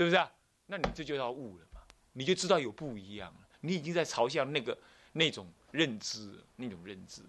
[0.00, 0.32] 对不对啊？
[0.64, 1.80] 那你这就要悟了嘛，
[2.14, 4.78] 你就知道有不一样了，你已经在朝向那个
[5.12, 7.20] 那种认知，那种认知。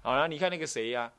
[0.00, 1.12] 好了，你看那个谁呀？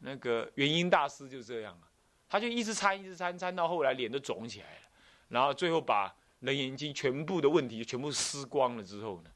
[0.00, 1.86] 那个元音大师就这样啊，
[2.28, 4.80] 他就一直参，一直参，参到后来脸都肿起来了，
[5.28, 6.08] 然后最后把
[6.40, 9.30] 《楞严经》全部的问题全部撕光了之后呢，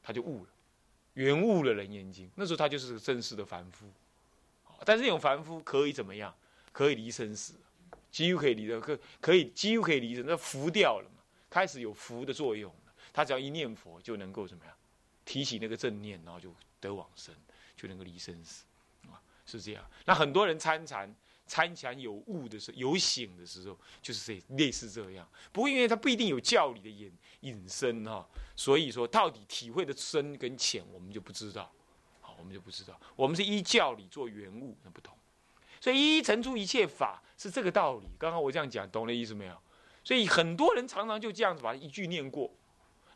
[0.00, 0.50] 他就悟了，
[1.14, 2.28] 圆悟了《楞严经》。
[2.36, 3.90] 那时候他就是个正式的凡夫，
[4.84, 6.32] 但是那种凡夫可以怎么样？
[6.70, 7.54] 可以离生死，
[8.10, 12.92] 几乎可以离的，可可以几乎可以离生，那浮掉了嘛，开始有浮的作用了。
[13.12, 14.74] 他只要一念佛，就能够怎么样？
[15.24, 17.34] 提起那个正念，然后就得往生，
[17.76, 18.64] 就能够离生死
[19.06, 19.20] 啊。
[19.46, 21.14] 是这样，那很多人参禅，
[21.46, 25.28] 参禅有悟的时候，有醒的时候，就是这类似这样。
[25.52, 31.72] 不过因为他不一定有教理的引引申哈，所以说到底体会的深跟浅，我们就不知道。
[32.20, 33.00] 好，我们就不知道。
[33.16, 35.16] 我们是依教理做原物，那不同。
[35.80, 38.06] 所以一一成出一切法是这个道理。
[38.18, 39.56] 刚刚我这样讲，懂了意思没有？
[40.04, 42.50] 所以很多人常常就这样子把一句念过，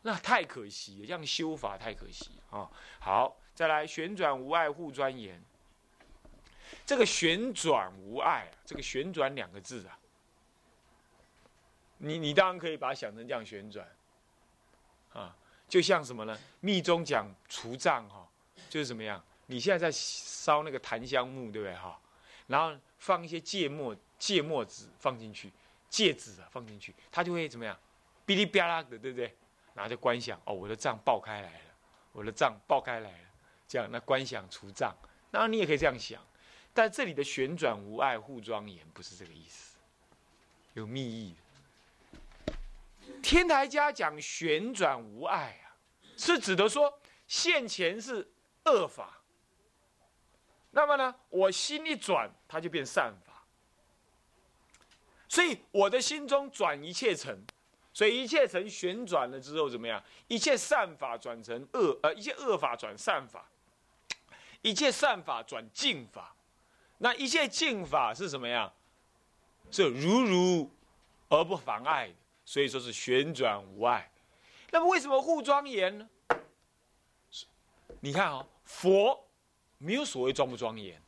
[0.01, 2.69] 那太可惜了，这样修法太可惜啊。
[2.99, 5.41] 好，再来旋转无碍护专言。
[6.85, 9.97] 这个旋转无碍啊，这个旋转两个字啊，
[11.99, 13.87] 你你当然可以把它想成这样旋转，
[15.13, 15.35] 啊，
[15.67, 16.37] 就像什么呢？
[16.59, 18.27] 密宗讲除障哈，
[18.69, 19.23] 就是怎么样？
[19.45, 21.99] 你现在在烧那个檀香木，对不对哈？
[22.47, 25.51] 然后放一些芥末芥末籽放进去，
[25.89, 27.77] 芥子啊放进去，它就会怎么样？
[28.25, 29.35] 哔哩吧啦的，对不对？
[29.73, 31.71] 然后就观想哦，我的障爆开来了，
[32.11, 33.29] 我的障爆开来了，
[33.67, 34.95] 这样那观想除障，
[35.31, 36.21] 然后你也可以这样想。
[36.73, 39.77] 但这里的旋转无碍护庄严不是这个意思，
[40.73, 41.35] 有密意。
[43.21, 45.77] 天台家讲旋转无碍啊，
[46.17, 48.31] 是指的说现前是
[48.65, 49.21] 恶法，
[50.75, 53.31] 那么呢，我心一转，它就变善法。
[55.29, 57.41] 所以我的心中转一切尘，
[57.93, 60.03] 所以一切尘旋转了之后怎么样？
[60.27, 63.49] 一切善法转成恶，呃，一切恶法转善法，
[64.61, 66.35] 一切善法转净法。
[66.97, 68.69] 那一切净法是什么样？
[69.71, 70.69] 是如如
[71.29, 74.11] 而不妨碍的，所以说是旋转无碍。
[74.71, 76.09] 那么为什么护庄严呢？
[78.01, 79.24] 你看啊，佛
[79.85, 80.99] 没有所谓庄不庄严，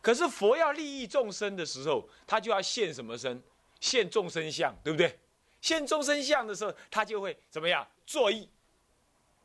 [0.00, 3.42] 可是佛要利益众生的时候，他就要现什么身？
[3.78, 5.18] 现众生相，对不对？
[5.60, 7.86] 现众生相的时候，他就会怎么样？
[8.06, 8.48] 作意。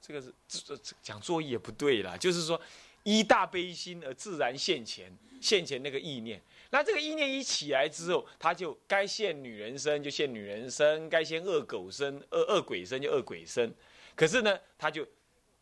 [0.01, 2.59] 这个是这这讲作意也不对啦，就是说
[3.03, 5.15] 依大悲心而自然现前。
[5.41, 6.39] 现前那个意念，
[6.69, 13.73] 那这个意念一起来之后，他就该现女人身就现女人身，该现恶狗身、恶恶鬼身就恶鬼身。
[14.15, 15.03] 可是呢，他就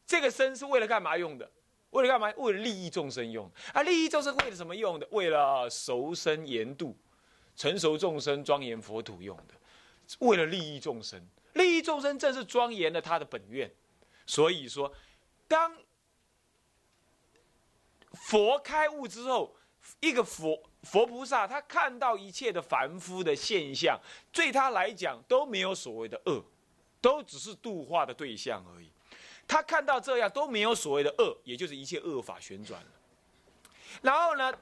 [0.05, 1.49] 这个身是为了干嘛用的？
[1.91, 2.33] 为了干嘛？
[2.37, 3.49] 为了利益众生用。
[3.73, 5.07] 啊，利益众生为了什么用的？
[5.11, 6.95] 为了熟生严度，
[7.55, 9.53] 成熟众生庄严佛土用的。
[10.19, 11.21] 为了利益众生，
[11.53, 13.71] 利益众生正是庄严的他的本愿。
[14.25, 14.91] 所以说，
[15.47, 15.75] 当
[18.13, 19.55] 佛开悟之后。
[20.01, 23.97] 一个佛佛菩萨，他看到一切的凡夫的现象，
[24.31, 26.43] 对他来讲都没有所谓的恶，
[27.01, 28.91] 都只是度化的对象而已。
[29.49, 32.81] 他看到这样都没有所谓的恶，也就是一切恶法旋转。
[34.01, 34.53] 然后呢，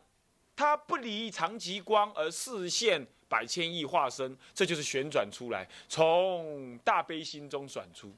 [0.56, 8.12] 他不离长极光而视现百千亿化身，这就是旋转出来，从大悲心中转出，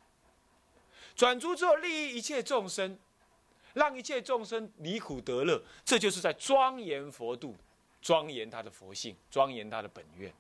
[1.16, 2.98] 转出之后利益一切众生。
[3.76, 7.56] 让一切众生离苦得乐，这就是在庄严佛度，
[8.02, 10.34] 庄严他的佛性，庄严他的本愿，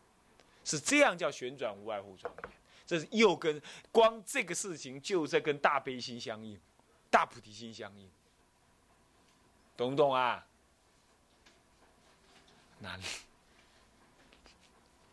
[0.65, 2.58] 是这样叫旋转无碍护庄严。
[2.89, 3.61] 这是又跟
[3.91, 6.59] 光这个事情就在跟大悲心相应，
[7.07, 8.09] 大菩提心相应，
[9.77, 10.43] 懂不懂啊？
[12.79, 12.99] 难，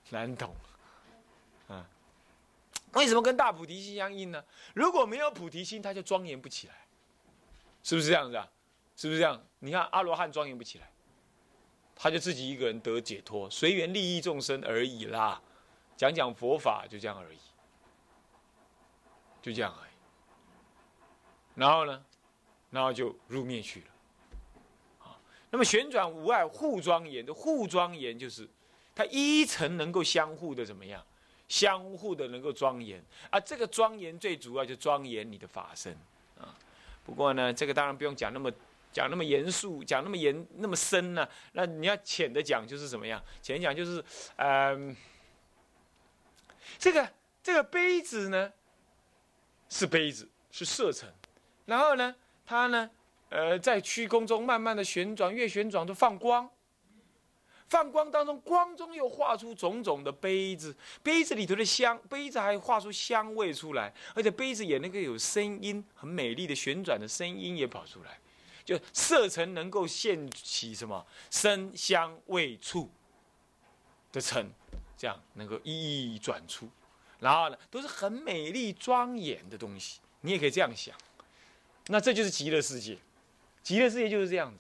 [0.09, 0.57] 难懂，
[1.69, 1.87] 啊？
[2.95, 4.43] 为什么跟大菩提心相应呢？
[4.73, 6.87] 如果没有菩提心，它就庄严不起来。
[7.83, 8.49] 是不是这样子啊？
[8.97, 9.45] 是不是这样？
[9.59, 10.91] 你看阿罗汉庄严不起来，
[11.95, 15.43] 他就自己一个人得解脱，随缘利益众生而已啦，
[15.95, 17.39] 讲讲佛法就这样而已，
[19.47, 19.91] 就这样而已。
[21.55, 22.05] 然后呢，
[22.71, 23.87] 然后就入灭去了。
[25.05, 25.17] 啊，
[25.51, 28.49] 那么旋转无碍互庄严的互庄严，就是
[28.93, 31.01] 它一层能够相互的怎么样？
[31.47, 33.01] 相互的能够庄严
[33.31, 35.97] 啊，这个庄严最主要就庄严你的法身
[36.41, 36.59] 啊。
[37.05, 38.51] 不过呢，这个当然不用讲那么
[38.91, 41.29] 讲那么严肃，讲那么严那么深呢。
[41.53, 43.23] 那你要浅的讲，就是怎么样？
[43.41, 44.05] 浅讲就是，
[44.39, 44.97] 嗯，
[46.79, 47.09] 这个
[47.45, 48.53] 这个杯子呢，
[49.69, 51.13] 是杯子，是色尘。
[51.65, 52.15] 然后呢，
[52.45, 52.91] 它呢，
[53.31, 56.49] 呃，在虚空中慢慢的旋转，越旋转都放光。
[57.69, 68.21] 放光当中，光中又画出种种的杯子，杯子里头的香，杯子还画出香味出来，而且杯子也能够有声音，很美丽的旋转的声音也跑出来，
[68.65, 72.89] 就色尘能够现起什么声香味触
[74.13, 74.49] 的尘，
[74.97, 76.71] 这样能够一一转出，
[77.21, 80.95] 然后呢，都是很美丽庄严的东西，你也可以这样想，
[81.87, 82.97] 那这就是极乐世界，
[83.63, 84.59] 极乐世界就是这样子，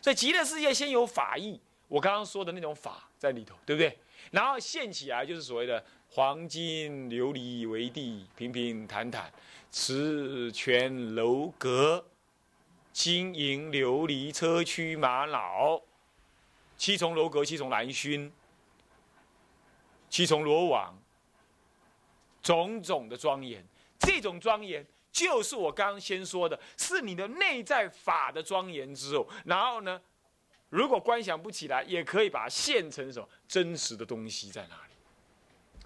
[0.00, 1.60] 所以极乐世界先有法义。
[1.88, 3.98] 我刚刚说的那种法在里头，对不对？
[4.30, 9.32] 然后现起来就是所谓的黄金琉璃为地，平平坦坦，
[9.72, 12.04] 池泉楼阁，
[12.92, 15.80] 金银琉璃车驱马老，
[16.76, 18.30] 七重楼阁，七重兰熏，
[20.10, 20.97] 七重罗网，
[22.42, 23.64] 种种的庄严。
[23.98, 30.00] 这种庄严就是我刚刚先说的，是你的内在法的庄严之后，然后呢？
[30.70, 34.92] 如果观想不起来，也可以把它现成什么真实的东西在哪里，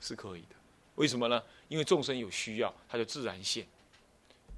[0.01, 0.57] 是可以的。
[0.97, 1.41] 为什么呢？
[1.69, 3.65] 因为众生有需要，他就自然现。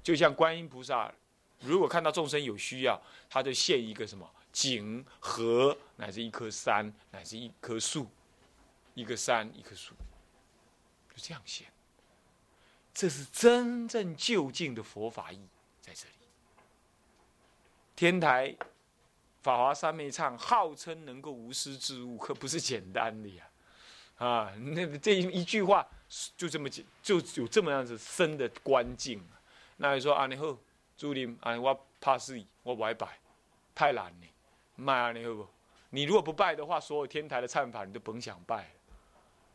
[0.01, 1.13] 就像观音菩萨，
[1.59, 2.99] 如果看到众生有需要，
[3.29, 8.07] 他就现一个什么井、河，乃至一棵山，乃至一棵树，
[8.95, 9.93] 一个山，一棵树，
[11.15, 11.67] 就这样现。
[12.95, 15.39] 这是真正就近的佛法意
[15.79, 16.13] 在这里。
[17.95, 18.55] 天台。
[19.43, 23.47] 法华三昧唱号称能够无师自悟，可不是简单的呀！
[24.17, 25.87] 啊，那这一句话
[26.35, 29.23] 就这么简，就有这么样子深的关境。
[29.77, 30.57] 那你说啊，你好，
[30.97, 33.07] 朱林啊，我怕是，我不爱拜，
[33.75, 34.27] 太难了，
[34.77, 35.47] 卖啊，你好不？
[35.91, 38.71] 你如果不拜的话，所有天台的忏法你都甭想拜，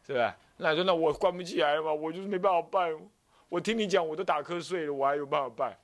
[0.06, 0.36] 是吧？
[0.58, 2.92] 那你说那我关不起来嘛，我就是没办法拜。
[3.50, 5.76] 我听你讲，我都打瞌睡了，我还有办法拜？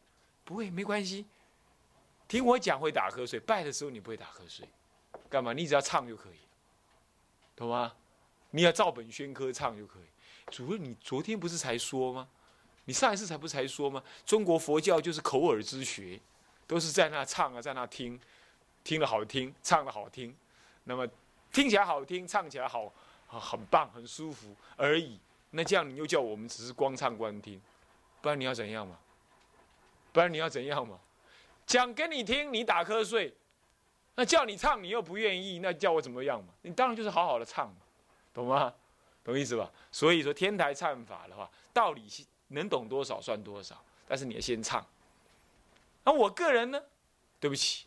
[0.44, 1.26] 不会，没关系。
[2.28, 4.66] 听我讲会打瞌睡，拜的时候你不会打瞌睡，
[5.28, 5.52] 干嘛？
[5.52, 6.38] 你只要唱就可以，
[7.56, 7.92] 懂吗？
[8.52, 10.04] 你要照本宣科唱就可以。
[10.52, 12.28] 主任，你昨天不是才说吗？
[12.84, 14.00] 你上一次才不是才说吗？
[14.24, 16.20] 中国佛教就是口耳之学，
[16.68, 18.18] 都是在那唱啊，在那听，
[18.84, 20.32] 听了好听，唱的好听，
[20.84, 21.04] 那么
[21.52, 22.92] 听起来好听，唱起来好，
[23.26, 25.18] 很棒，很舒服而已。
[25.56, 27.58] 那这样你又叫我们只是光唱光听，
[28.20, 28.98] 不然你要怎样嘛？
[30.12, 30.98] 不然你要怎样嘛？
[31.66, 33.32] 讲给你听，你打瞌睡；
[34.14, 36.52] 那叫你唱，你又不愿意，那叫我怎么样嘛？
[36.60, 37.76] 你当然就是好好的唱嘛，
[38.34, 38.72] 懂吗？
[39.24, 39.72] 懂意思吧？
[39.90, 42.06] 所以说天台唱法的话，道理
[42.48, 44.86] 能懂多少算多少，但是你要先唱。
[46.04, 46.80] 那我个人呢？
[47.40, 47.86] 对不起，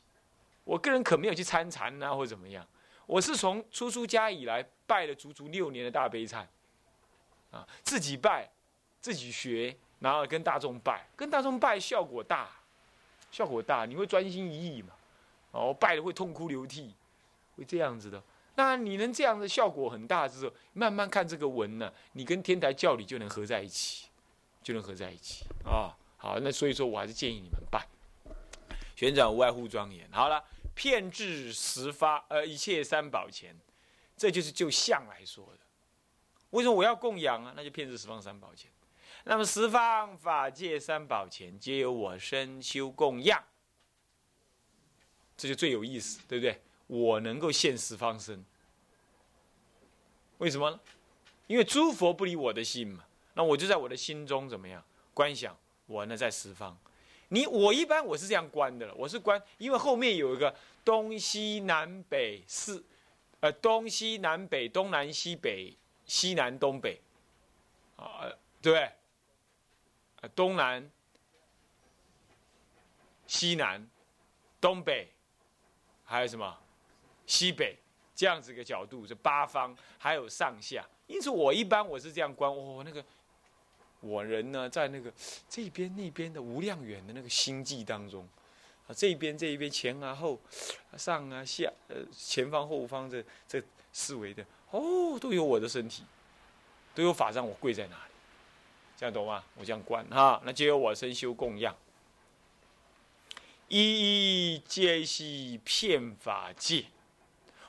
[0.64, 2.66] 我个人可没有去参禅啊，或怎么样。
[3.06, 6.46] 我是从出出家以来拜了足足六年的大悲忏，
[7.52, 8.50] 啊，自己拜，
[9.02, 12.50] 自己学，然后跟大众拜，跟大众拜效果大。
[13.32, 14.90] 效果大，你会专心一意嘛？
[15.52, 16.96] 哦，拜了会痛哭流涕，
[17.56, 18.20] 会这样子的。
[18.56, 24.08] 那你能这样的效果很大之后，慢慢看这个文呢，你跟天台教理就能合在一起，
[24.64, 25.96] 就能合在一起啊。
[26.18, 27.88] 好，那所以说我还是建议你们拜。
[28.96, 30.10] 旋转无外乎庄严。
[30.12, 30.44] 好了，
[30.74, 33.56] 片至十发，呃，一切三宝前，
[34.18, 35.48] 这就是就相来说。
[36.52, 37.54] 为什么我要供养啊？
[37.56, 38.72] 那就片至十方三宝前。
[39.26, 43.44] 那么十方法界三宝前，皆由我身修供养，
[45.38, 46.62] 这就最有意思，对不对？
[46.88, 48.44] 我能够现十方身，
[50.40, 50.80] 为什么呢？
[51.48, 53.06] 因为诸佛不离我的心嘛。
[53.36, 54.84] 那我就在我的心中怎么样
[55.14, 55.56] 观想？
[55.86, 56.78] 我呢在十方。
[57.30, 62.84] 你我一般我是这样观的了，我是观，因为后面有一个东西南北四，
[63.40, 65.78] 呃，东西南北，东南西北，
[66.10, 67.00] 西南东北，
[67.96, 68.26] 啊，
[68.64, 70.30] 对不对？
[70.36, 70.92] 东南、
[73.28, 73.88] 西南、
[74.60, 75.08] 东北，
[76.04, 76.60] 还有什么
[77.28, 77.78] 西北？
[78.16, 80.84] 这样子一个角度，这八方还有上下。
[81.06, 82.52] 因此，我一般我是这样观。
[82.52, 83.06] 哦，那个
[84.00, 85.14] 我人呢，在那个
[85.48, 88.28] 这边那边的无量远的那个星际当中，
[88.88, 90.42] 啊，这边这一边前啊后、
[90.98, 93.64] 上啊下，呃，前方后方这这
[93.94, 96.04] 四维的，哦，都有我的身体，
[96.94, 98.12] 都有法让我跪在哪里。
[98.98, 99.44] 这样懂吗？
[99.56, 101.76] 我这样观哈，那就由我身修供养，
[103.68, 106.86] 一一皆悉遍法界。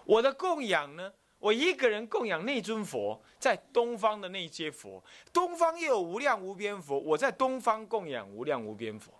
[0.04, 1.12] 我的供养呢？
[1.38, 5.02] 我一个人供养那尊佛，在东方的那些佛，
[5.32, 9.10] 东方又有无量无边佛，我在东方供养无量无边佛。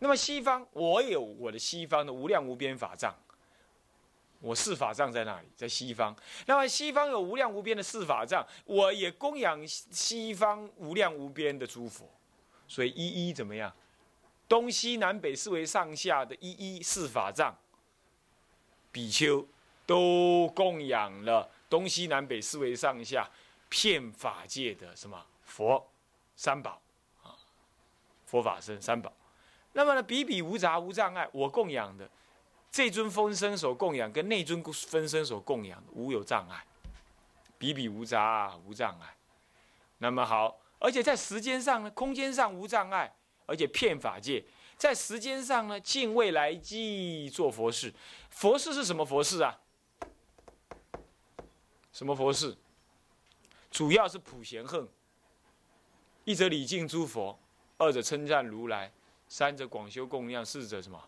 [0.00, 3.14] 那么西方，我有我的西方的无量无边法藏。
[4.40, 6.14] 我四法藏在那里，在西方。
[6.46, 12.08] 那么西方有无量无边的四法藏，我也供养西方无量无边的诸佛。
[12.66, 13.72] 所以一一怎么样？
[14.48, 17.54] 东西南北四维上下的一一四法藏，
[18.90, 19.46] 比丘
[19.84, 23.28] 都供养了东西南北四维上下
[23.68, 25.86] 骗法界的什么佛
[26.36, 26.80] 三宝
[27.22, 27.36] 啊，
[28.24, 29.12] 佛法僧三宝。
[29.72, 32.08] 那么呢，比比无杂无障碍，我供养的
[32.70, 36.64] 这尊分身所供养，跟那尊分身所供养无有障碍，
[37.58, 39.16] 比比无杂无障碍。
[39.98, 43.12] 那么好，而且在时间上呢，空间上无障碍，
[43.46, 44.44] 而且骗法界。
[44.76, 47.92] 在时间上呢，敬未来际做佛事。
[48.30, 49.58] 佛事是什么佛事啊？
[51.92, 52.56] 什么佛事？
[53.72, 54.86] 主要是普贤恨。
[56.24, 57.36] 一则礼敬诸佛，
[57.76, 58.92] 二者称赞如来，
[59.28, 61.02] 三者广修供养，四者什么？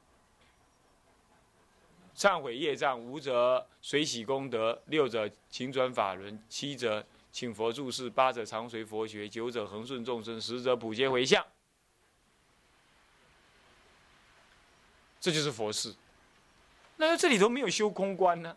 [2.21, 11.43] 忏悔业障，五者随喜功德，六者勤转法轮，七者请佛注释，八者常随佛学，九者恒顺众生，十者普皆回向。
[15.19, 15.95] 这就是佛事。
[16.99, 18.55] 那这里头没有修空观呢？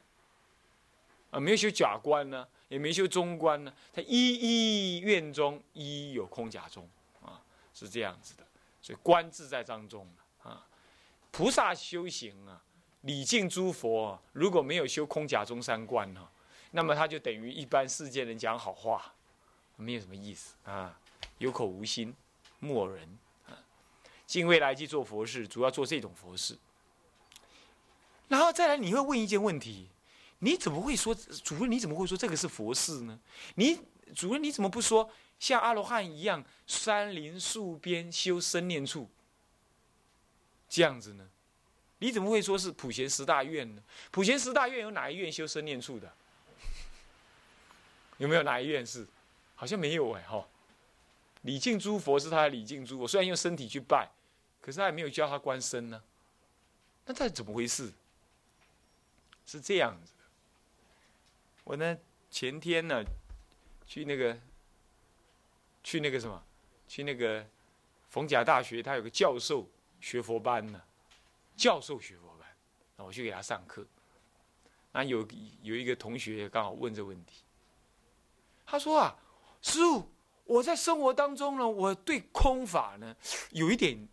[1.32, 3.74] 啊，没有修假观呢，也没修中观呢。
[3.94, 6.86] 他一一愿中一有空假中
[7.22, 7.42] 啊，
[7.74, 8.46] 是这样子的。
[8.82, 10.06] 所以观自在当中
[10.42, 10.68] 啊，
[11.32, 12.62] 菩萨修行啊，
[13.04, 16.28] 礼敬诸佛，如果没有修空假中三观呢，
[16.72, 19.14] 那么他就等于一般世间人讲好话，
[19.78, 21.00] 没有什么意思啊，
[21.38, 22.14] 有口无心，
[22.60, 23.18] 木偶人。
[24.26, 26.58] 敬未来去做佛事，主要做这种佛事。
[28.30, 29.90] 然后再来，你会问一件问题：
[30.40, 31.70] 你怎么会说主任？
[31.70, 33.20] 你怎么会说这个是佛事呢？
[33.56, 33.80] 你
[34.16, 39.10] 主任你怎么不说像阿罗汉一样，山林树边修生念处
[40.70, 41.30] 这样子呢？
[42.04, 43.82] 你怎么会说是普贤十大愿呢？
[44.12, 46.14] 普贤十大愿有哪一愿修生念处的？
[48.18, 49.08] 有没有哪一愿是？
[49.56, 50.46] 好像没有哎哈。
[51.44, 54.12] 礼敬诸佛是他的礼敬诸佛，虽然用身体去拜。
[54.60, 56.04] 可是他也没有教他观身呢，
[57.06, 57.90] 那这怎么回事？
[59.46, 60.24] 是这样子的。
[61.64, 61.98] 我呢
[62.30, 63.02] 前天呢
[63.88, 64.38] 去那个
[65.86, 66.44] 去那个什么
[66.86, 67.46] 去那个
[68.10, 69.70] 逢甲大学，他有个教授
[70.02, 70.82] 学佛班呢，
[71.56, 72.48] 教授学佛班，
[72.96, 73.86] 那我去给他上课。
[74.92, 75.28] 那有
[75.62, 77.44] 有一个同学刚好问这问题，
[78.66, 79.16] 他说啊，
[79.62, 80.10] 师傅，
[80.46, 83.16] 我在生活当中呢，我对空法呢
[83.52, 84.08] 有一点。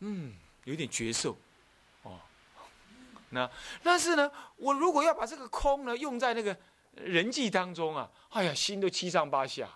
[0.00, 0.34] 嗯，
[0.64, 1.36] 有一点绝受，
[2.02, 2.18] 哦，
[3.30, 3.48] 那
[3.82, 6.54] 但是呢，我如果要把这个空呢用在那个
[6.96, 9.70] 人际当中啊，哎呀，心都七上八下，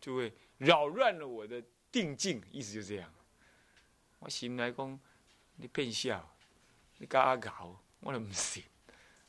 [0.00, 3.12] 就会扰乱了我的定境，意思就这样。
[4.18, 4.98] 我心来讲，
[5.60, 6.26] 你变笑，
[6.96, 8.64] 你搞搞，我都唔信。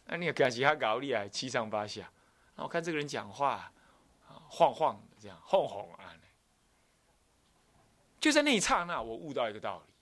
[0.06, 2.10] 那你感觉他搞你啊，七上八下。
[2.56, 3.72] 那我看这个人讲话，
[4.48, 6.16] 晃晃的这样，晃晃啊。
[8.20, 9.94] 就在那一刹那，我悟到一个道理。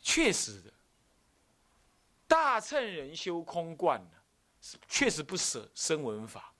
[0.00, 0.72] 确实的，
[2.26, 4.16] 大乘人修空观呢，
[4.88, 6.54] 确实不舍声闻法。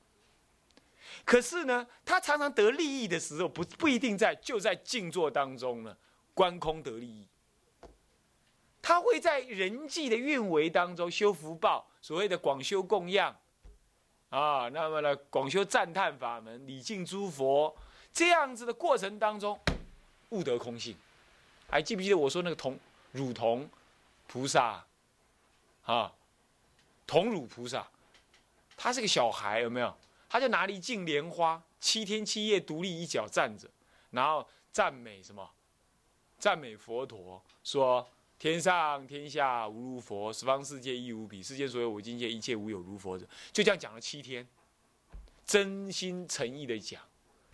[1.24, 5.96] 可是呢，他常常得利益的时候，不不一定在就在静坐当中呢，
[6.34, 7.26] 观空得利益。
[8.80, 13.34] 他会在人际的运维当中修福报，所谓的广修供养
[14.30, 17.74] 啊，那么呢，广修赞叹法门，礼敬诸佛，
[18.12, 19.58] 这样子的过程当中。
[20.30, 20.94] 悟得空性，
[21.70, 22.78] 还记不记得我说那个童
[23.12, 23.68] 乳童
[24.26, 24.84] 菩萨
[25.84, 26.12] 啊？
[27.06, 27.88] 童乳菩萨，
[28.76, 29.96] 他是个小孩，有没有？
[30.28, 33.66] 他就拿了一茎莲花，七天七夜独立一脚站着，
[34.10, 35.50] 然后赞美什么？
[36.38, 38.06] 赞美佛陀，说
[38.38, 43.26] 天上天下无如佛，十方世界亦无比，世间所有我境界一切无有如佛者。
[43.52, 44.46] 就这样讲了七天，
[45.44, 47.02] 真心诚意的讲。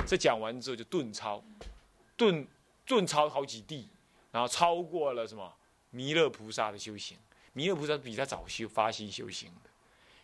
[0.06, 1.42] 这讲完之后就顿超，
[2.16, 2.46] 顿。
[2.86, 3.88] 顿超好几地，
[4.30, 5.50] 然后超过了什么
[5.88, 7.16] 弥勒菩萨的修行。
[7.54, 9.70] 弥勒菩萨比他早修发心修行的。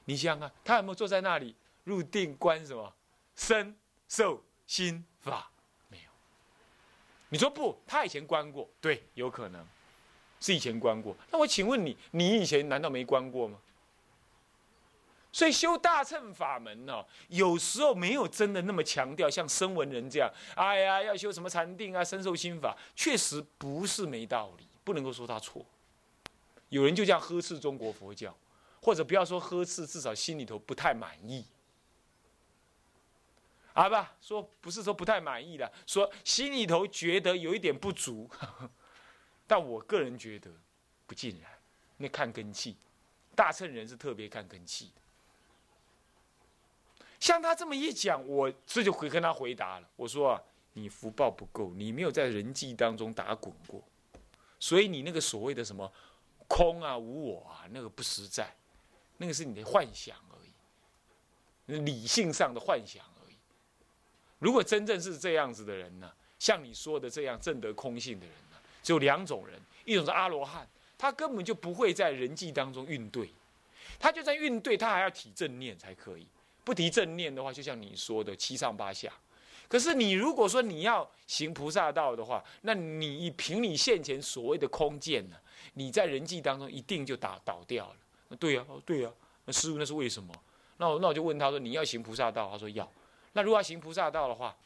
[0.05, 2.95] 你想想看，他有没有坐在那里入定观什么
[3.35, 3.75] 身
[4.09, 5.51] 受心法？
[5.89, 6.11] 没有。
[7.31, 9.67] 你说不，他以前观过，对，有可能
[10.41, 11.15] 是以前关过。
[11.31, 13.59] 那我请问你，你以前难道没关过吗？
[15.33, 25.65] 所以修大乘法门呢，有时候没有真的那么强调，像声闻人这样，哎呀，要修什么禅定啊、深受心法，确实不是没道理，不能够说他错。
[26.71, 28.37] 有人就这样呵斥中国佛教，
[28.83, 31.45] 或者不要说呵斥，至少心里头不太满意。
[33.73, 38.29] 啊不，说不是说不太满意的，说心里头觉得有一点不足。
[39.51, 40.49] 但我个人觉得
[41.09, 41.51] 不尽然，
[41.97, 42.77] 那看根气，
[43.35, 45.01] 大乘人是特别看根气的。
[47.19, 49.91] 像他这么一讲，我这就会跟他回答了。
[49.97, 50.43] 我说啊，
[50.75, 53.83] 你福报不够，你没有在人际当中打滚过，
[54.61, 55.93] 所以你那个所谓的什么
[56.47, 58.55] 空啊、无我啊，那个不实在。
[59.17, 63.35] 那个是你的幻想而已，理性上的幻想而已。
[64.39, 68.35] 如果真正是这样子的人呢，像你说的这样正得空性的人，
[68.83, 73.31] 只有两种人，一种是阿罗汉，他根本就不会在人际当中运对，
[73.99, 76.27] 他就算运对，他还要体正念才可以。
[76.63, 79.13] 不提正念的话，就像你说的七上八下。
[79.67, 85.37] 可是你如果说你要行菩萨道的话，那你凭你现前所谓的空见呢，
[85.75, 88.37] 你在人际当中一定就打倒掉了。
[88.37, 89.11] 对呀，哦对呀，
[89.45, 90.33] 那师傅那是为什么？
[90.77, 92.51] 那我那我就问他说，你要行菩萨道？
[92.51, 92.91] 他说要。
[93.33, 94.57] 那如果要行菩萨道的话，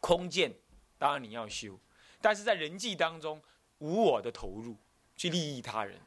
[0.00, 0.52] 空见
[0.98, 1.78] 当然你要修，
[2.20, 3.40] 但是在人际当中
[3.78, 4.76] 无我的投入
[5.16, 6.00] 去利益他人。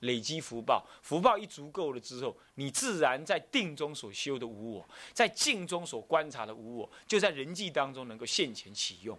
[0.00, 9.18] 累积福报，福报一足够了之后，你自然在定中所修的无我，在静中所观察的无我，就在人际当中能够现前启用。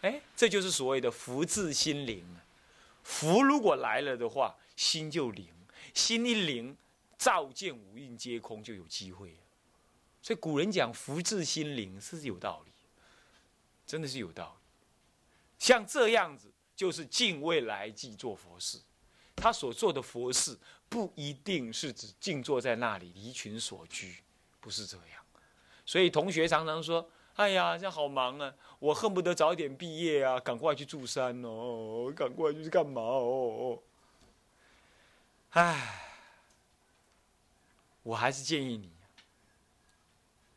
[0.00, 2.24] 哎，这就是所谓的福至心灵。
[3.02, 5.46] 福如果来了的话，心就灵，
[5.92, 6.74] 心一灵，
[7.18, 9.36] 照见五蕴皆空，就有机会。
[10.22, 12.71] 所以古人讲福至心灵是有道理，
[13.92, 14.64] 真的是有道理。
[15.58, 16.50] 像这样子。
[16.74, 18.80] 就是敬未来即做佛事，
[19.36, 20.58] 他所做的佛事
[20.88, 24.16] 不一定是指静坐在那里离群所居，
[24.58, 25.24] 不是这样。
[25.84, 33.80] 所以同学常常说：“哎呀，这样好忙啊，我恨不得早点毕业啊，赶快去住山哦，赶快去干嘛哦？”
[35.52, 36.18] 哎，
[38.02, 38.90] 我还是建议你，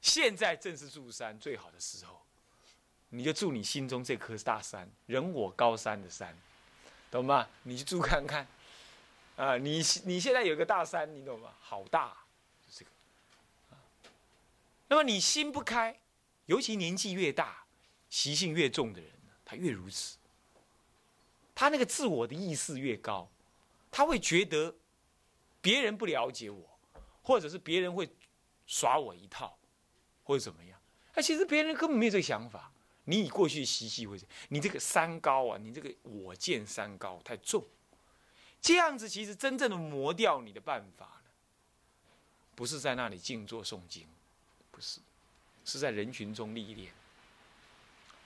[0.01, 2.24] 现在正是住山最好的时候。
[3.15, 6.37] 你就住你心中这颗大山，人我高山的山，
[7.09, 7.47] 懂吗？
[7.63, 8.45] 你去住看看，
[9.37, 11.49] 啊，你你现在有个大山，你懂吗？
[11.61, 12.17] 好大，
[12.69, 12.91] 这个。
[14.87, 15.97] 那么你心不开，
[16.45, 17.63] 尤其年纪越大，
[18.09, 19.09] 习性越重的人，
[19.45, 20.17] 他越如此。
[21.55, 23.29] 他那个自我的意识越高，
[23.89, 24.75] 他会觉得
[25.61, 26.77] 别人不了解我，
[27.23, 28.09] 或者是别人会
[28.67, 29.57] 耍我一套，
[30.25, 30.77] 或者怎么样？
[31.13, 32.69] 哎，其实别人根本没有这个想法。
[33.05, 37.63] 你以过去习气为你这个三高啊，你这个我见三高太重，
[38.59, 41.29] 这样子其实真正的磨掉你的办法呢，
[42.55, 44.07] 不是在那里静坐诵经，
[44.71, 44.99] 不是，
[45.63, 46.91] 是在人群中历练，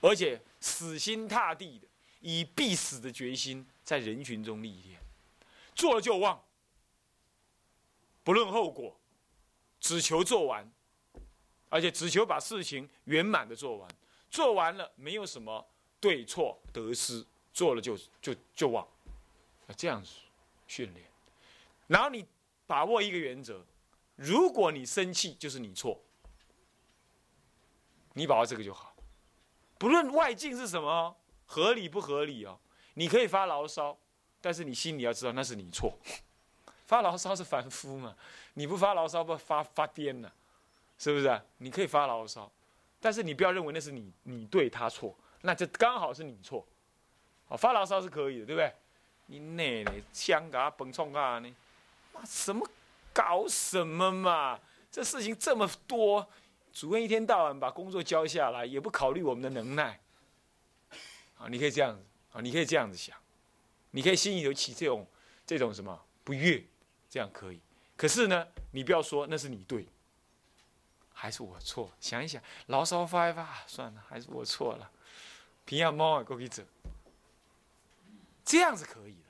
[0.00, 1.86] 而且死心塌地的
[2.20, 4.98] 以必死的决心在人群中历练，
[5.74, 6.42] 做了就忘，
[8.24, 8.98] 不论后果，
[9.78, 10.70] 只求做完，
[11.68, 13.90] 而且只求把事情圆满的做完。
[14.30, 15.66] 做完了，没有什么
[16.00, 18.86] 对错得失，做了就就就忘，
[19.66, 20.10] 要这样子
[20.66, 21.04] 训练。
[21.88, 22.24] 然后你
[22.66, 23.64] 把握一个原则：
[24.14, 26.00] 如果你生气，就是你错。
[28.12, 28.94] 你把握这个就好，
[29.78, 31.16] 不论外境是什么，
[31.46, 32.58] 合理不合理哦。
[32.94, 33.96] 你可以发牢骚，
[34.40, 35.96] 但是你心里要知道那是你错。
[36.86, 38.16] 发牢骚是凡夫嘛，
[38.54, 40.32] 你不发牢骚不发发癫了，
[40.98, 41.42] 是不是？
[41.58, 42.50] 你可以发牢骚。
[43.00, 46.66] 但是你不要认为那是你你对他错，那就刚好是你错。
[47.56, 48.72] 发牢骚是可以的，对不对？
[49.26, 49.92] 你那呢？
[50.12, 51.56] 香港崩冲啊呢？
[52.12, 52.68] 妈什么
[53.12, 54.60] 搞什么嘛？
[54.90, 56.28] 这事情这么多，
[56.72, 60.00] 主任一天到晚把工作交下来，也不考虑我们的能耐。
[61.38, 63.16] 啊，你可以这样子啊，你可以这样子想，
[63.92, 65.06] 你可以心里头起这种
[65.46, 66.62] 这种什么不悦，
[67.08, 67.60] 这样可以。
[67.96, 69.86] 可是呢，你不要说那是你对。
[71.20, 74.90] 还是我错，想一想，牢骚发一发，算了，还是我错了。
[75.66, 76.62] 平阳猫啊，过去走，
[78.42, 79.28] 这样是可以的。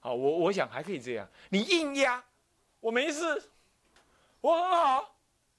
[0.00, 1.28] 好，我我想还可以这样。
[1.50, 2.24] 你硬压，
[2.80, 3.50] 我没事，
[4.40, 5.14] 我很好，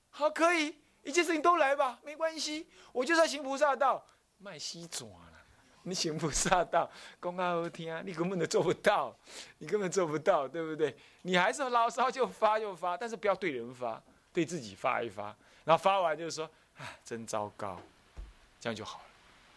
[0.09, 2.67] 好可以，一切事情都来吧，没关系。
[2.91, 4.05] 我就在行菩萨道，
[4.37, 5.45] 卖西爪了。
[5.83, 9.17] 你行菩萨道，公开好听，你根本都做不到，
[9.59, 10.93] 你根本做不到，对不对？
[11.21, 15.33] 你还是牢骚就发就发，但是不要对人发，对自己发一发。
[15.69, 17.79] 然后发完就是说，啊，真糟糕，
[18.59, 19.05] 这样就好了，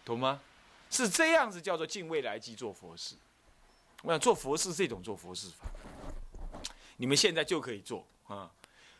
[0.04, 0.42] 懂吗？
[0.90, 3.14] 是这样子叫做敬未来即做佛事。
[4.02, 5.66] 我想做佛事这种做佛事法，
[6.98, 8.52] 你们现在就可以做啊。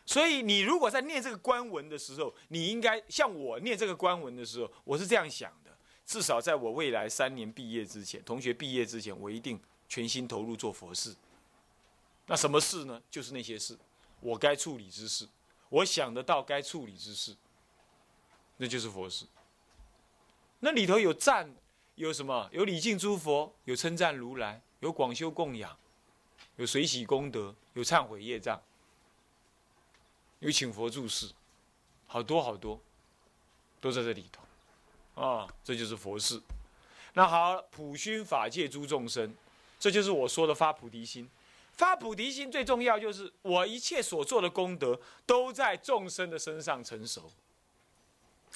[0.07, 5.69] 所以你如果在念这个官文的时候，你应该像我念这个官文的时候，我是这样想的：
[6.07, 11.15] 至少在我未来三年毕业之前，同学毕业之前，我一定全心投入做佛事。
[12.25, 12.99] 那什么事呢？
[13.11, 13.77] 就是那些事，
[14.19, 15.27] 我该处理之事。
[15.73, 17.35] 我想得到该处理之事，
[18.57, 19.25] 那就是佛事。
[20.59, 21.51] 那里头有赞，
[21.95, 22.47] 有什么？
[22.51, 25.75] 有礼敬诸佛，有称赞如来，有广修供养，
[26.57, 28.61] 有随喜功德，有忏悔业障，
[30.41, 31.31] 有请佛注释，
[32.05, 32.79] 好多好多，
[33.81, 34.43] 都在这里头。
[35.19, 36.39] 啊，这就是佛事。
[37.13, 39.35] 那好，普熏法界诸众生，
[39.79, 41.27] 这就是我说的发菩提心。
[41.73, 47.31] 发菩提心最重要就是我一切所做的功德都在众生的身上成熟。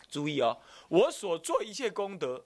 [0.10, 2.46] 注意哦，我所做一切功德，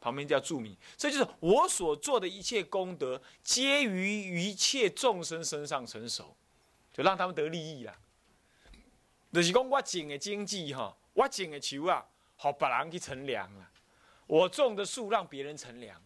[0.00, 6.34] 旁边叫注明，这就是我所做的一切功德，皆于一切众生身上成熟，
[6.94, 7.98] 就让他们得利益啦。
[9.32, 13.70] 就是讲我种的经济哈，我种的树啊，好别人去乘凉了，
[14.26, 16.00] 我种的树让别人乘凉，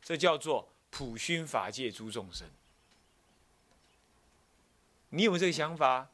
[0.00, 2.46] 这叫做普熏法界诸众生。
[5.10, 6.08] 你有没有这个想法？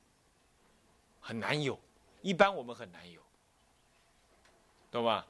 [1.24, 1.78] 很难有，
[2.20, 3.22] 一般我们很难有，
[4.90, 5.24] 懂吗？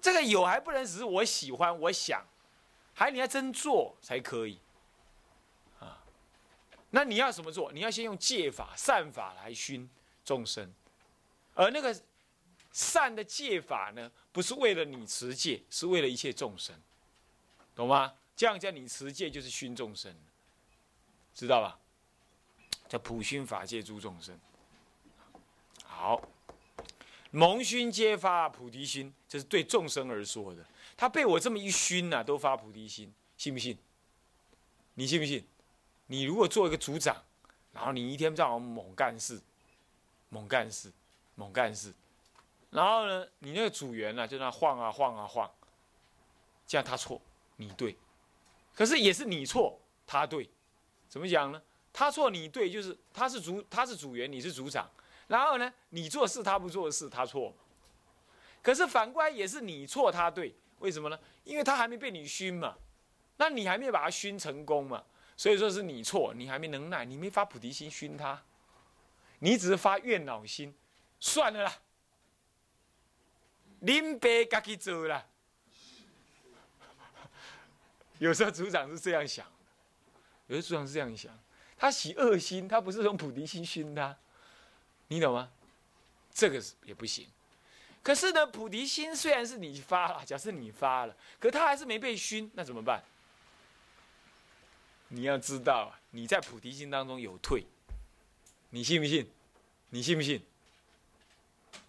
[0.00, 2.22] 这个有还不能只是我喜欢，我想，
[2.92, 4.60] 还你要真做才可以，
[5.80, 6.04] 啊？
[6.90, 7.72] 那你要怎么做？
[7.72, 9.88] 你要先用戒法、善法来熏
[10.22, 10.70] 众生，
[11.54, 11.98] 而那个
[12.70, 16.78] 善的戒法呢，不是为了你持戒，是为了一切众生，
[17.74, 18.12] 懂吗？
[18.36, 20.14] 这样叫你持戒就是熏众生，
[21.32, 21.78] 知道吧？
[22.88, 24.38] 叫普熏法界诸众生。
[25.84, 26.20] 好，
[27.30, 30.64] 蒙熏皆发菩提心，这是对众生而说的。
[30.96, 33.76] 他被我这么一熏呐，都发菩提心，信不信？
[34.94, 35.44] 你信不信？
[36.06, 37.16] 你如果做一个组长，
[37.72, 39.40] 然后你一天到晚猛干事，
[40.28, 40.92] 猛干事，
[41.34, 41.92] 猛干事，
[42.70, 45.50] 然后呢，你那个组员呢，就那晃啊晃啊晃，
[46.66, 47.20] 这样他错，
[47.56, 47.96] 你对，
[48.74, 50.48] 可是也是你错，他对，
[51.08, 51.60] 怎么讲呢？
[51.94, 54.90] 他错你对，就是他是组他是组员，你是组长。
[55.28, 57.54] 然后呢，你做事他不做事，他错。
[58.60, 61.18] 可是反过来也是你错他对，为什么呢？
[61.44, 62.76] 因为他还没被你熏嘛，
[63.36, 65.04] 那你还没有把他熏成功嘛，
[65.36, 68.42] 所以说是你错，你还没能耐，你没发菩提心熏他，
[69.38, 70.74] 你只是发怨恼心，
[71.20, 71.72] 算了啦，
[73.80, 75.26] 林别自己做了。
[78.18, 79.46] 有时候组长是这样想，
[80.48, 81.38] 有的组长是这样想。
[81.84, 84.16] 他起恶心，他不是用菩提心熏他，
[85.08, 85.50] 你懂吗？
[86.32, 87.28] 这个也不行。
[88.02, 93.04] 可是呢，菩提心虽然是你发了，假设你发了，可他还是没被熏，那怎么办？
[95.08, 97.66] 你要知道，你在菩提心当中有退，
[98.70, 99.30] 你信不信？
[99.90, 100.42] 你信不信？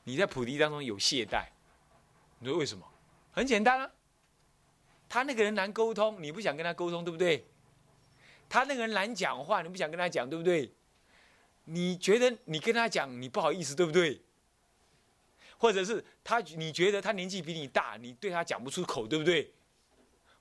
[0.03, 1.45] 你在菩提当中有懈怠，
[2.39, 2.85] 你说为什么？
[3.31, 3.89] 很简单啊，
[5.07, 7.47] 他那个人难沟通，你不想跟他沟通，对不对？
[8.47, 10.71] 他那个人难讲话，你不想跟他讲，对不对？
[11.67, 14.21] 你觉得你跟他讲，你不好意思，对不对？
[15.57, 19.51] 或者是他，你觉得他年纪比你大，你对他讲不出口，对不对？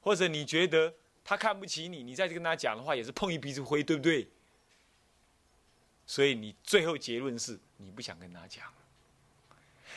[0.01, 0.93] 或者你觉得
[1.25, 4.29] 他看不起你，你再去跟他讲的话，也是碰一鼻子灰，对不对？
[6.05, 8.71] 所以你最后结论是你不想跟他讲。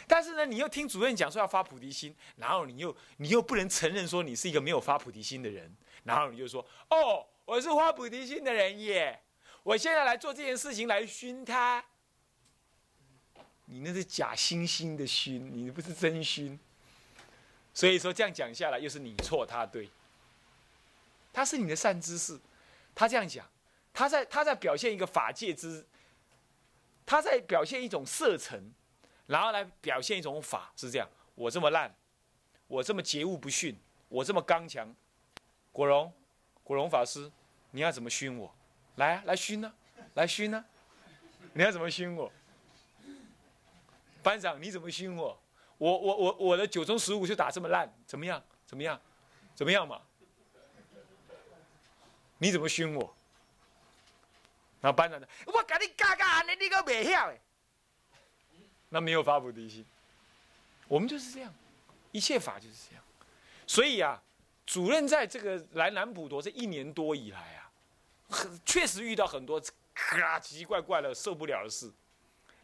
[0.08, 7.28] 但是呢，你又听主任讲说要发菩提心，然后你又你又不能承认说你是一个没有发菩提心的人，然后你就说哦。
[7.48, 9.22] 我是发菩提心的人耶，
[9.64, 11.82] 我现在来做这件事情来熏他。
[13.68, 16.60] 你那是假惺惺的熏，你不是真熏。
[17.74, 19.90] 所以说这样讲下来，又是你错他对。
[21.32, 22.38] 他是你的善知识，
[22.94, 23.50] 他这样讲，
[23.94, 25.88] 他在他在表现一个法界之，
[27.06, 28.74] 他在表现一种色尘，
[29.26, 31.10] 然后来表现一种法，是这样。
[31.34, 31.96] 我这么烂，
[32.68, 33.80] 我这么桀骜不驯，
[34.10, 34.94] 我这么刚强，
[35.72, 36.12] 果荣。
[36.68, 37.32] 古龙法师，
[37.72, 38.54] 你要怎么熏我？
[38.98, 39.74] 来啊，来熏呢，
[40.16, 40.66] 来熏呢！
[41.54, 42.30] 你要怎么熏我？
[44.22, 45.42] 班长，你怎么熏我？
[45.78, 48.44] 我我我我的九中十五就打这么烂，怎么样？
[48.66, 49.00] 怎么样？
[49.56, 50.02] 怎么样嘛？
[52.38, 53.16] 你怎么熏我？
[54.82, 57.40] 然后班长呢，我跟你嘎嘎，你你个没晓哎。
[58.90, 59.86] 那没有发菩提心，
[60.90, 61.54] 我们就是这样，
[62.12, 63.02] 一切法就是这样，
[63.66, 64.22] 所以呀。
[64.68, 67.72] 主任在这个来南普陀这一年多以来啊，
[68.30, 69.72] 很确实遇到很多奇
[70.42, 71.92] 奇怪怪的受不了的事。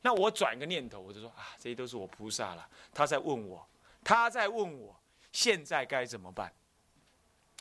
[0.01, 2.69] 那我转个念头，我就说啊，这些都是我菩萨了。
[2.93, 3.65] 他在问我，
[4.03, 4.93] 他在问我
[5.31, 6.53] 现在该怎么办？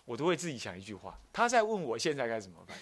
[0.05, 2.77] 我都会自己想一句话：他在问我现在该怎么办？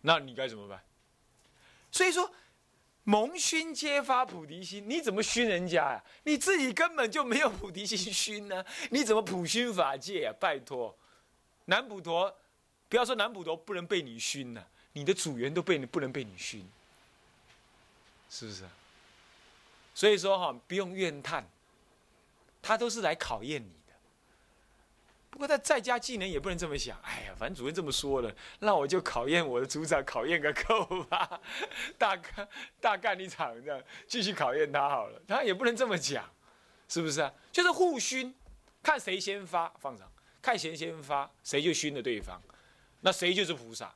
[0.00, 0.82] 那你该怎么办？
[1.90, 2.32] 所以说。
[3.04, 6.04] 蒙熏皆发菩提心，你怎么熏人家呀？
[6.22, 10.34] 你自己根本就没有菩提心熏呢，你怎么普熏法界啊？
[10.38, 10.96] 拜托，
[11.64, 12.32] 南普陀，
[12.88, 16.64] 不要说南普陀不能被你熏呢，你的组员都被你不能被你熏，
[18.30, 18.64] 是不是？
[19.94, 21.44] 所以说哈，不用怨叹，
[22.62, 23.81] 他都是来考验你。
[25.32, 27.00] 不过他在家技能也不能这么想。
[27.00, 31.40] 哎呀，反正主任这么说了，那我就考验我的组长，考验个够吧，
[31.96, 35.18] 大干大干一场这样，继续考验他好了。
[35.26, 36.30] 他也不能这么讲，
[36.86, 37.32] 是不是啊？
[37.50, 38.34] 就是互熏，
[38.82, 40.06] 看谁先发，放上，
[40.42, 42.40] 看谁先发，谁就熏了对方。
[43.00, 43.92] 那谁就是菩萨。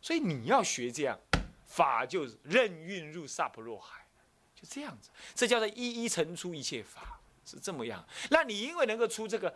[0.00, 1.18] 所以你要学这样，
[1.66, 4.06] 法就任运入萨婆若海，
[4.54, 5.10] 就这样子。
[5.34, 8.06] 这叫做一一成出一切法，是这么样。
[8.30, 9.52] 那你因为能够出这个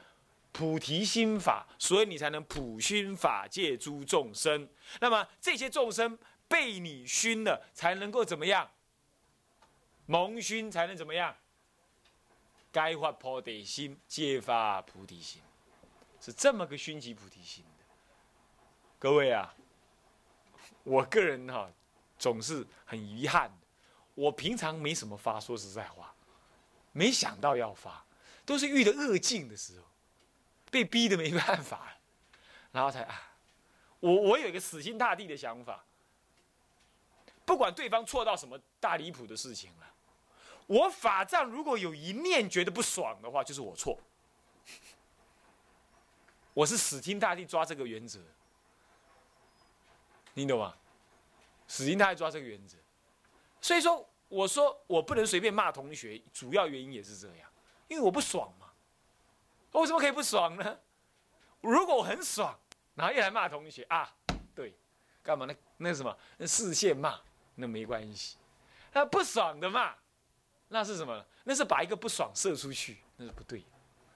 [0.55, 4.69] 菩提心法，所以你才能普熏法界诸众生。
[5.01, 8.71] 那么这些众生被你熏了，才能够怎么样？
[10.07, 11.35] 蒙熏才能怎么样？
[12.71, 15.43] 该发菩提心，皆发菩提心，
[16.21, 17.85] 是这么个熏习菩提心的。
[19.01, 19.53] 各位啊，
[20.85, 21.69] 我个人哈，
[22.17, 23.51] 总是很遗憾，
[24.15, 26.15] 我平常没什么发，说实在话，
[26.93, 28.07] 没想到要发，
[28.47, 29.87] 都是遇到恶境的时候，
[30.75, 31.97] 被逼的没办法，
[32.73, 33.31] 然后才啊，
[34.01, 35.85] 我我有一个死心塌地的想法，
[37.45, 39.87] 不管对方错到什么大离谱的事情了。
[40.67, 43.97] 我法杖如果有一念觉得不爽的话，就是我错。
[46.53, 48.19] 我是死心塌地抓这个原则，
[50.33, 50.75] 你懂吗？
[51.69, 52.77] 死心塌地抓这个原则，
[53.61, 57.49] 所以说我说我不能随便骂同学，主要原因也是这样，
[57.87, 58.64] 因为我不爽嘛。
[59.75, 60.79] 我为什么可以不爽呢？
[61.61, 62.57] 如果我很爽，
[62.95, 64.09] 然后又来骂同学啊？
[64.55, 64.73] 对，
[65.21, 65.55] 干嘛呢？
[65.79, 66.17] 那什么？
[66.39, 67.19] 那视线骂
[67.57, 68.37] 那没关系，
[68.93, 69.93] 那不爽的骂。
[70.69, 71.25] 那是什么？
[71.43, 73.65] 那是把一个不爽射出去，那是不对。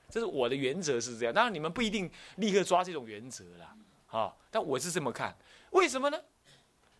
[0.08, 5.36] 这是我的原则是这样，当然你们不一定立刻抓这种原则啦，啊，但我是这么看。
[5.70, 6.22] 为什么呢？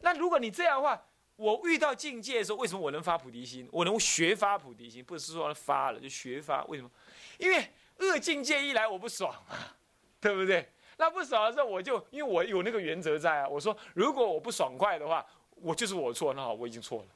[0.01, 1.01] 那如果你这样的话，
[1.37, 3.68] 我遇到境界的时候，为什么我能发菩提心？
[3.71, 6.64] 我能学发菩提心，不是说发了就学发？
[6.64, 6.90] 为什么？
[7.38, 9.77] 因为恶境界一来，我不爽啊，
[10.21, 10.71] 对不对？
[10.97, 13.49] 那不爽的时候，我就因为我有那个原则在啊。
[13.49, 17.09] 我说，如果我不爽快的话，我就是我错，那好，我已经错了。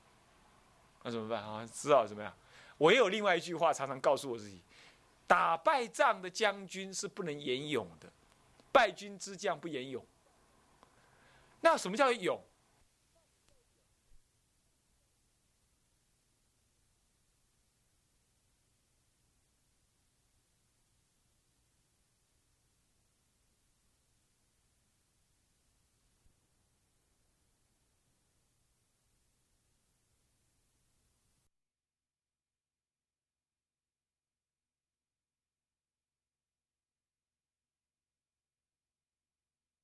[1.02, 1.66] 那怎么办啊？
[1.72, 2.32] 知道怎么样？
[2.78, 4.60] 我也有另外一句话，常常告诉我自己：
[5.26, 8.08] 打败仗的将军是不能言勇的，
[8.70, 10.04] 败军之将不言勇。
[11.60, 12.40] 那什么叫勇？